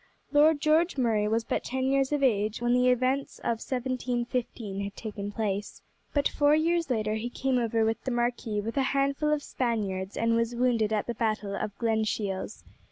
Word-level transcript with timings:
Lord 0.31 0.59
George 0.59 0.97
Murray 0.97 1.27
was 1.27 1.43
but 1.43 1.63
ten 1.63 1.83
years 1.83 2.11
of 2.11 2.23
age 2.23 2.59
when 2.59 2.73
the 2.73 2.89
events 2.89 3.37
of 3.37 3.61
1715 3.61 4.83
had 4.83 4.95
taken 4.95 5.31
place, 5.31 5.83
but 6.11 6.27
four 6.27 6.55
years 6.55 6.89
later 6.89 7.13
he 7.13 7.29
came 7.29 7.59
over 7.59 7.85
with 7.85 8.01
the 8.03 8.09
marquis 8.09 8.61
with 8.61 8.77
a 8.77 8.81
handful 8.97 9.31
of 9.31 9.43
Spaniards 9.43 10.17
and 10.17 10.35
was 10.35 10.55
wounded 10.55 10.91
at 10.91 11.05
the 11.05 11.13
battle 11.13 11.55
of 11.55 11.77
Glenshiels. 11.77 12.63